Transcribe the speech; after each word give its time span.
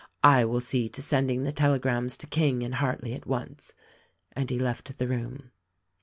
I 0.23 0.45
will 0.45 0.61
see 0.61 0.89
to 0.89 0.99
sending 0.99 1.43
the 1.43 1.51
telegrams 1.51 2.17
to 2.17 2.25
King 2.25 2.63
and 2.63 2.73
Hartleigh 2.73 3.11
at 3.13 3.27
once." 3.27 3.71
And 4.31 4.49
he 4.49 4.57
left 4.57 4.97
the 4.97 5.07
room. 5.07 5.51